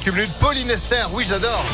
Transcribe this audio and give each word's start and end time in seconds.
quelques 0.00 0.14
minutes. 0.14 0.32
Oui 1.12 1.24
j'adore. 1.28 1.64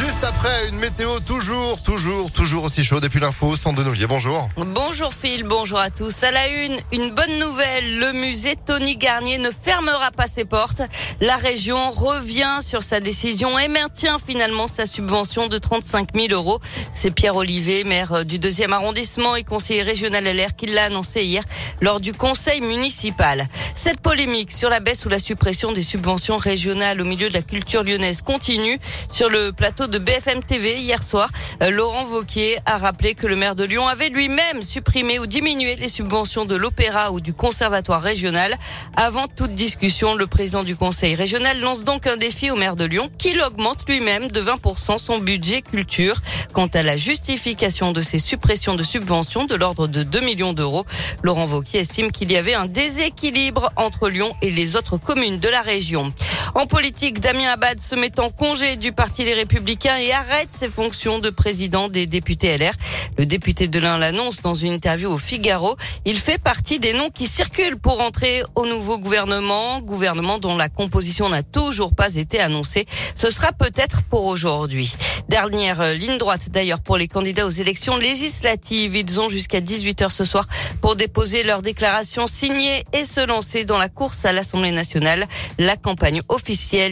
Juste 0.00 0.24
après, 0.24 0.68
une 0.70 0.78
météo 0.78 1.20
toujours, 1.20 1.80
toujours, 1.80 2.32
toujours 2.32 2.64
aussi 2.64 2.82
chaude. 2.82 3.04
depuis 3.04 3.20
l'info, 3.20 3.54
sans 3.54 3.72
Denolier, 3.72 4.08
bonjour. 4.08 4.48
Bonjour 4.56 5.14
Phil, 5.14 5.44
bonjour 5.44 5.78
à 5.78 5.90
tous. 5.90 6.24
À 6.24 6.32
la 6.32 6.48
une, 6.48 6.76
une 6.90 7.10
bonne 7.10 7.38
nouvelle. 7.38 8.00
Le 8.00 8.12
musée 8.12 8.56
Tony 8.66 8.96
Garnier 8.96 9.38
ne 9.38 9.50
fermera 9.50 10.10
pas 10.10 10.26
ses 10.26 10.44
portes. 10.44 10.82
La 11.20 11.36
région 11.36 11.92
revient 11.92 12.58
sur 12.60 12.82
sa 12.82 12.98
décision 12.98 13.56
et 13.56 13.68
maintient 13.68 14.18
finalement 14.18 14.66
sa 14.66 14.86
subvention 14.86 15.46
de 15.46 15.58
35 15.58 16.08
000 16.12 16.26
euros. 16.32 16.58
C'est 16.92 17.12
Pierre 17.12 17.36
Olivier, 17.36 17.84
maire 17.84 18.24
du 18.24 18.40
deuxième 18.40 18.72
arrondissement 18.72 19.36
et 19.36 19.44
conseiller 19.44 19.82
régional 19.82 20.24
LR, 20.24 20.56
qui 20.56 20.66
l'a 20.66 20.86
annoncé 20.86 21.22
hier 21.22 21.44
lors 21.80 22.00
du 22.00 22.12
conseil 22.12 22.60
municipal. 22.60 23.46
Cette 23.76 24.00
polémique 24.00 24.50
sur 24.50 24.70
la 24.70 24.80
baisse 24.80 25.04
ou 25.06 25.08
la 25.08 25.20
suppression 25.20 25.70
des 25.70 25.82
subventions 25.84 26.36
régionales 26.36 27.00
au 27.00 27.04
milieu 27.04 27.28
de 27.28 27.34
la 27.34 27.42
culture 27.42 27.84
lyonnaise 27.84 28.22
continue 28.22 28.80
sur 29.12 29.28
le 29.28 29.52
plateau 29.52 29.83
de 29.88 29.98
BFM 29.98 30.42
TV 30.42 30.78
hier 30.78 31.02
soir. 31.02 31.28
Euh, 31.62 31.70
Laurent 31.70 32.04
Vauquier 32.04 32.58
a 32.64 32.78
rappelé 32.78 33.14
que 33.14 33.26
le 33.26 33.36
maire 33.36 33.54
de 33.54 33.64
Lyon 33.64 33.86
avait 33.86 34.08
lui-même 34.08 34.62
supprimé 34.62 35.18
ou 35.18 35.26
diminué 35.26 35.76
les 35.76 35.88
subventions 35.88 36.44
de 36.44 36.54
l'opéra 36.54 37.12
ou 37.12 37.20
du 37.20 37.34
conservatoire 37.34 38.00
régional. 38.00 38.56
Avant 38.96 39.26
toute 39.26 39.52
discussion, 39.52 40.14
le 40.14 40.26
président 40.26 40.62
du 40.62 40.76
conseil 40.76 41.14
régional 41.14 41.60
lance 41.60 41.84
donc 41.84 42.06
un 42.06 42.16
défi 42.16 42.50
au 42.50 42.56
maire 42.56 42.76
de 42.76 42.84
Lyon 42.84 43.10
qu'il 43.18 43.40
augmente 43.42 43.88
lui-même 43.88 44.30
de 44.30 44.40
20% 44.40 44.98
son 44.98 45.18
budget 45.18 45.62
culture. 45.62 46.20
Quant 46.52 46.68
à 46.68 46.82
la 46.82 46.96
justification 46.96 47.92
de 47.92 48.02
ces 48.02 48.18
suppressions 48.18 48.74
de 48.74 48.82
subventions 48.82 49.44
de 49.44 49.54
l'ordre 49.54 49.86
de 49.86 50.02
2 50.02 50.20
millions 50.20 50.52
d'euros, 50.52 50.84
Laurent 51.22 51.46
Vauquier 51.46 51.80
estime 51.80 52.12
qu'il 52.12 52.30
y 52.30 52.36
avait 52.36 52.54
un 52.54 52.66
déséquilibre 52.66 53.70
entre 53.76 54.08
Lyon 54.08 54.34
et 54.40 54.50
les 54.50 54.76
autres 54.76 54.96
communes 54.96 55.38
de 55.40 55.48
la 55.48 55.62
région. 55.62 56.12
En 56.54 56.66
politique, 56.66 57.18
Damien 57.18 57.50
Abad 57.50 57.80
se 57.80 57.96
met 57.96 58.20
en 58.20 58.30
congé 58.30 58.76
du 58.76 58.92
Parti 58.92 59.24
Les 59.24 59.34
Républicains 59.34 59.98
et 59.98 60.12
arrête 60.12 60.50
ses 60.52 60.68
fonctions 60.68 61.18
de 61.18 61.28
président 61.30 61.88
des 61.88 62.06
députés 62.06 62.56
LR. 62.56 62.70
Le 63.18 63.26
député 63.26 63.66
de 63.66 63.80
l'Ain 63.80 63.98
l'annonce 63.98 64.40
dans 64.40 64.54
une 64.54 64.72
interview 64.72 65.10
au 65.10 65.18
Figaro. 65.18 65.76
Il 66.04 66.16
fait 66.16 66.38
partie 66.38 66.78
des 66.78 66.92
noms 66.92 67.10
qui 67.10 67.26
circulent 67.26 67.76
pour 67.76 68.00
entrer 68.00 68.44
au 68.54 68.66
nouveau 68.66 68.98
gouvernement, 68.98 69.80
gouvernement 69.80 70.38
dont 70.38 70.56
la 70.56 70.68
composition 70.68 71.28
n'a 71.28 71.42
toujours 71.42 71.92
pas 71.92 72.14
été 72.14 72.38
annoncée. 72.38 72.86
Ce 73.16 73.30
sera 73.30 73.50
peut-être 73.52 74.04
pour 74.04 74.24
aujourd'hui. 74.24 74.94
Dernière 75.28 75.94
ligne 75.94 76.18
droite 76.18 76.50
d'ailleurs 76.50 76.80
pour 76.80 76.98
les 76.98 77.08
candidats 77.08 77.46
aux 77.46 77.50
élections 77.50 77.96
législatives. 77.96 78.94
Ils 78.94 79.18
ont 79.18 79.28
jusqu'à 79.28 79.60
18h 79.60 80.10
ce 80.10 80.24
soir 80.24 80.46
pour 80.80 80.94
déposer 80.94 81.42
leur 81.42 81.62
déclaration 81.62 82.28
signée 82.28 82.84
et 82.92 83.04
se 83.04 83.26
lancer 83.26 83.64
dans 83.64 83.78
la 83.78 83.88
course 83.88 84.24
à 84.24 84.32
l'Assemblée 84.32 84.72
nationale. 84.72 85.26
La 85.58 85.76
campagne 85.76 86.20
officielle 86.28 86.43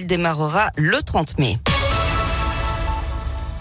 démarrera 0.06 0.70
le 0.76 1.02
30 1.02 1.38
mai. 1.38 1.58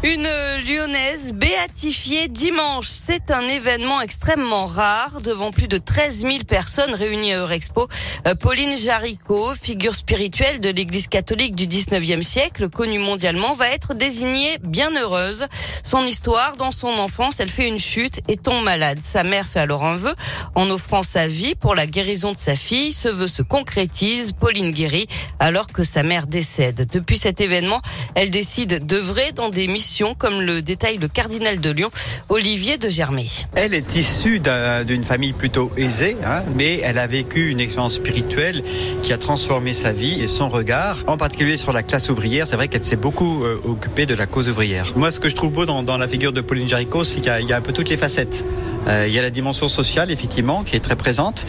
Une 0.04 0.28
lyonnaise 0.66 1.32
béatifiée 1.34 2.28
dimanche. 2.28 2.88
C'est 2.90 3.30
un 3.30 3.48
événement 3.48 4.02
extrêmement 4.02 4.66
rare 4.66 5.22
devant 5.22 5.52
plus 5.52 5.68
de 5.68 5.78
13 5.78 6.22
000 6.22 6.38
personnes 6.48 6.96
réunies 6.96 7.34
à 7.34 7.42
Eurexpo. 7.42 7.88
Euh, 8.26 8.34
Pauline 8.34 8.76
Jaricot, 8.76 9.54
figure 9.54 9.94
spirituelle 9.94 10.60
de 10.60 10.70
l'église 10.70 11.08
catholique 11.08 11.54
du 11.54 11.68
19e 11.68 12.24
siècle, 12.24 12.68
connue 12.68 12.98
mondialement, 12.98 13.54
va 13.54 13.70
être 13.70 13.94
désignée 13.94 14.58
bienheureuse. 14.64 15.46
Son 15.84 16.04
histoire, 16.04 16.58
dans 16.58 16.72
son 16.72 16.98
enfance, 16.98 17.40
elle 17.40 17.50
fait 17.50 17.68
une 17.68 17.78
chute 17.78 18.22
et 18.28 18.38
tombe 18.38 18.64
malade. 18.64 18.98
Sa 19.04 19.22
mère 19.22 19.48
fait 19.48 19.60
alors 19.60 19.86
un 19.86 19.98
vœu 19.98 20.16
en 20.56 20.68
offrant 20.72 21.04
sa 21.04 21.28
vie 21.28 21.54
pour 21.54 21.76
la 21.76 21.86
guérison 21.86 22.32
de 22.32 22.40
sa 22.40 22.56
fille. 22.56 22.92
Ce 22.92 23.08
vœu 23.08 23.28
se 23.28 23.44
concrétise. 23.44 24.32
Pauline 24.32 24.72
guérit 24.72 25.06
alors 25.38 25.68
que 25.68 25.84
sa 25.84 26.02
mère 26.02 26.26
décède. 26.26 26.88
Depuis 26.92 27.20
cet 27.20 27.40
événement, 27.40 27.84
elle 28.16 28.32
décide 28.32 28.88
d'œuvrer 28.88 29.32
dans 29.34 29.50
des 29.50 29.68
missions 29.68 29.91
comme 30.18 30.42
le 30.42 30.62
détaille 30.62 30.98
le 30.98 31.10
cardinal 31.10 31.60
de 31.60 31.70
Lyon, 31.70 31.92
Olivier 32.30 32.78
de 32.78 32.88
Germay. 32.88 33.26
Elle 33.56 33.74
est 33.74 33.96
issue 33.96 34.40
d'une 34.88 35.04
famille 35.04 35.34
plutôt 35.34 35.70
aisée, 35.76 36.16
hein, 36.26 36.44
mais 36.56 36.80
elle 36.84 36.98
a 36.98 37.08
vécu 37.08 37.50
une 37.50 37.60
expérience 37.60 37.96
spirituelle 37.96 38.64
qui 39.04 39.12
a 39.12 39.18
transformé 39.18 39.74
sa 39.74 39.92
vie 39.92 40.22
et 40.22 40.28
son 40.28 40.50
regard, 40.50 40.98
en 41.08 41.18
particulier 41.18 41.58
sur 41.58 41.74
la 41.74 41.84
classe 41.84 42.10
ouvrière. 42.10 42.48
C'est 42.48 42.56
vrai 42.56 42.70
qu'elle 42.70 42.86
s'est 42.86 42.96
beaucoup 42.96 43.44
euh, 43.44 43.60
occupée 43.66 44.06
de 44.06 44.16
la 44.16 44.28
cause 44.28 44.50
ouvrière. 44.50 44.94
Moi, 44.96 45.12
ce 45.12 45.20
que 45.20 45.28
je 45.28 45.36
trouve 45.36 45.52
beau 45.52 45.66
dans, 45.66 45.98
la 45.98 46.08
figure 46.08 46.32
de 46.32 46.42
Pauline 46.42 46.68
Jaricot, 46.68 47.04
c'est 47.04 47.20
qu'il 47.20 47.48
y, 47.48 47.54
a 47.54 47.58
un 47.58 47.62
peu 47.62 47.74
toutes 47.74 47.90
les 47.90 47.98
facettes. 47.98 48.46
Euh, 48.88 49.06
il 49.08 49.14
y 49.14 49.20
a 49.20 49.22
la 49.22 49.30
dimension 49.30 49.68
sociale, 49.68 50.12
effectivement, 50.12 50.64
qui 50.64 50.76
est 50.76 50.80
très 50.80 50.96
présente, 50.96 51.46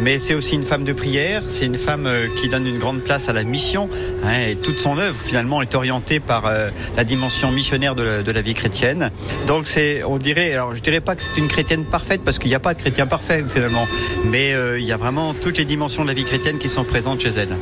mais 0.00 0.18
c'est 0.18 0.34
aussi 0.34 0.54
une 0.54 0.62
femme 0.62 0.84
de 0.84 0.92
prière, 0.92 1.42
c'est 1.48 1.66
une 1.66 1.78
femme 1.78 2.06
euh, 2.06 2.26
qui 2.36 2.48
donne 2.48 2.66
une 2.66 2.78
grande 2.78 3.00
place 3.00 3.28
à 3.28 3.32
la 3.32 3.44
mission, 3.44 3.88
hein, 4.24 4.32
et 4.48 4.56
toute 4.56 4.80
son 4.80 4.98
œuvre, 4.98 5.16
finalement, 5.16 5.62
est 5.62 5.74
orientée 5.74 6.20
par 6.20 6.50
la 6.96 7.04
dimension 7.04 7.50
missionnaire 7.50 7.94
de 7.94 8.30
la, 8.30 8.42
vie 8.42 8.54
chrétienne. 8.54 9.10
Donc 9.46 9.66
c'est, 9.66 10.02
on 10.04 10.18
dirait, 10.18 10.54
alors 10.54 10.74
je 10.74 10.80
dirais 10.80 11.00
pas 11.00 11.16
que 11.16 11.22
c'est 11.22 11.36
une 11.36 11.48
chrétienne 11.48 11.84
parfaite 11.84 12.22
parce 12.24 12.38
qu'il 12.38 12.48
n'y 12.48 12.54
a 12.54 12.60
pas 12.60 12.74
de 12.74 12.78
chrétien 12.78 13.06
parfait 13.06 13.44
finalement, 13.46 13.86
mais 14.24 14.54
euh, 14.54 14.78
il 14.78 14.86
y 14.86 14.92
a 14.92 14.96
vraiment 14.96 15.34
toutes 15.34 15.58
les 15.58 15.64
dimensions 15.64 16.02
de 16.02 16.08
la 16.08 16.14
vie 16.14 16.24
chrétienne 16.24 16.58
qui 16.58 16.68
sont 16.68 16.84
présentes 16.84 17.20
chez 17.20 17.30
elle. 17.30 17.56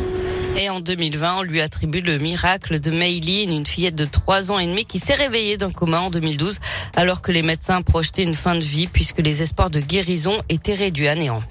Et 0.56 0.70
en 0.70 0.80
2020, 0.80 1.38
on 1.38 1.42
lui 1.42 1.60
attribue 1.60 2.00
le 2.00 2.18
miracle 2.18 2.80
de 2.80 2.90
Mayline, 2.90 3.52
une 3.52 3.66
fillette 3.66 3.94
de 3.94 4.04
3 4.04 4.50
ans 4.50 4.58
et 4.58 4.66
demi 4.66 4.84
qui 4.84 4.98
s'est 4.98 5.14
réveillée 5.14 5.56
d'un 5.56 5.70
coma 5.70 6.00
en 6.00 6.10
2012 6.10 6.58
alors 6.96 7.22
que 7.22 7.30
les 7.30 7.42
médecins 7.42 7.80
projetaient 7.82 8.24
une 8.24 8.34
fin 8.34 8.56
de 8.56 8.60
vie 8.60 8.88
puisque 9.08 9.26
les 9.26 9.40
espoirs 9.40 9.70
de 9.70 9.80
guérison 9.80 10.42
étaient 10.50 10.74
réduits 10.74 11.08
à 11.08 11.14
néant. 11.14 11.42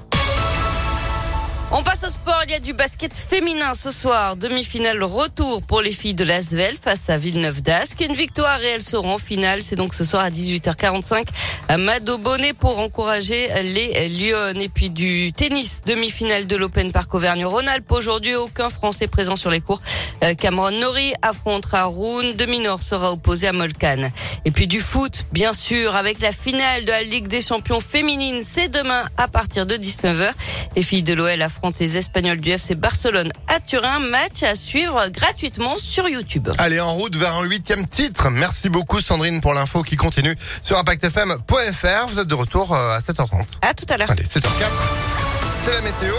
On 1.69 1.83
passe 1.83 2.05
au 2.05 2.09
sport. 2.09 2.44
Il 2.45 2.51
y 2.51 2.55
a 2.55 2.59
du 2.59 2.72
basket 2.72 3.17
féminin 3.17 3.73
ce 3.73 3.91
soir. 3.91 4.38
Demi-finale 4.38 5.03
retour 5.03 5.61
pour 5.61 5.81
les 5.81 5.91
filles 5.91 6.13
de 6.13 6.23
l'Asvel 6.23 6.78
face 6.81 7.09
à 7.09 7.17
Villeneuve 7.17 7.61
d'Ascq. 7.61 8.00
Une 8.00 8.16
victoire 8.16 8.61
et 8.61 8.67
elles 8.67 8.81
seront 8.81 9.16
en 9.16 9.17
finale. 9.17 9.61
C'est 9.61 9.75
donc 9.75 9.94
ce 9.94 10.05
soir 10.05 10.23
à 10.23 10.29
18h45 10.29 11.28
à 11.67 11.78
Mado 11.78 12.17
Bonnet 12.17 12.53
pour 12.53 12.79
encourager 12.79 13.50
les 13.63 14.07
Lyon. 14.07 14.53
Et 14.55 14.69
puis 14.69 14.89
du 14.89 15.33
tennis. 15.33 15.81
Demi-finale 15.85 16.47
de 16.47 16.55
l'Open 16.55 16.94
Park 16.94 17.13
Auvergne-Rhône-Alpes. 17.13 17.91
Aujourd'hui, 17.91 18.35
aucun 18.35 18.69
Français 18.69 19.07
présent 19.07 19.35
sur 19.35 19.51
les 19.51 19.59
cours. 19.59 19.81
Euh, 20.23 20.35
Cameron 20.35 20.72
Nori 20.72 21.13
affrontera 21.22 21.84
Rouen. 21.84 22.34
Demi-Nord 22.38 22.81
sera 22.81 23.11
opposé 23.11 23.45
à 23.45 23.51
Molkan. 23.51 24.09
Et 24.45 24.51
puis 24.51 24.67
du 24.67 24.79
foot, 24.79 25.25
bien 25.34 25.51
sûr, 25.51 25.97
avec 25.97 26.22
la 26.22 26.31
finale 26.31 26.85
de 26.85 26.91
la 26.91 27.03
Ligue 27.03 27.28
des 27.28 27.41
Champions 27.41 27.81
féminine. 27.81 28.41
C'est 28.41 28.69
demain 28.69 29.03
à 29.17 29.28
partir 29.28 29.66
de 29.66 29.75
19h. 29.75 30.31
Les 30.78 30.84
filles 30.84 31.03
de 31.03 31.13
l'OL 31.13 31.41
affrontent 31.41 31.56
les 31.79 31.97
Espagnols 31.97 32.40
du 32.40 32.51
FC 32.51 32.75
Barcelone 32.75 33.31
à 33.47 33.59
Turin. 33.59 34.00
Match 34.00 34.44
à 34.44 34.56
suivre 34.56 35.09
gratuitement 35.09 35.75
sur 35.78 36.07
YouTube. 36.07 36.50
Allez, 36.57 36.79
en 36.79 36.94
route 36.94 37.16
vers 37.16 37.34
un 37.35 37.44
huitième 37.44 37.88
titre. 37.88 38.29
Merci 38.29 38.69
beaucoup 38.69 39.01
Sandrine 39.01 39.41
pour 39.41 39.53
l'info 39.53 39.84
qui 39.84 39.96
continue 39.96 40.35
sur 40.63 40.78
ImpactFM.fr. 40.78 42.07
Vous 42.07 42.19
êtes 42.19 42.28
de 42.28 42.35
retour 42.35 42.73
euh, 42.73 42.96
à 42.96 43.00
7h30. 43.00 43.46
À 43.62 43.73
tout 43.73 43.85
à 43.90 43.97
l'heure. 43.97 44.09
Allez, 44.09 44.23
7h04. 44.23 44.47
C'est 45.66 45.73
la 45.73 45.81
météo. 45.81 46.13